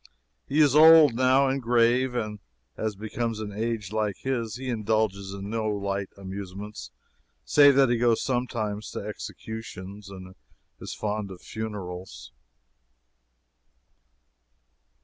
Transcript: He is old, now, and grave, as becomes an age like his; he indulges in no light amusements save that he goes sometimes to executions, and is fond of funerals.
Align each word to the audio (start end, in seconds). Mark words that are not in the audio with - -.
He 0.47 0.61
is 0.61 0.75
old, 0.75 1.13
now, 1.13 1.47
and 1.47 1.61
grave, 1.61 2.15
as 2.75 2.95
becomes 2.95 3.39
an 3.39 3.51
age 3.51 3.91
like 3.91 4.17
his; 4.17 4.55
he 4.55 4.67
indulges 4.67 5.31
in 5.31 5.47
no 5.47 5.65
light 5.67 6.09
amusements 6.17 6.89
save 7.45 7.75
that 7.75 7.89
he 7.91 7.99
goes 7.99 8.23
sometimes 8.23 8.89
to 8.89 8.99
executions, 9.07 10.09
and 10.09 10.33
is 10.79 10.95
fond 10.95 11.29
of 11.29 11.43
funerals. 11.43 12.31